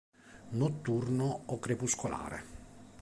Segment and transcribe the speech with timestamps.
[0.57, 2.43] Notturno o crepuscolare.